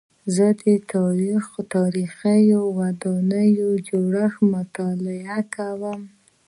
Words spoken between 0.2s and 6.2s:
زه د تاریخي ودانیو جوړښت مطالعه کوم.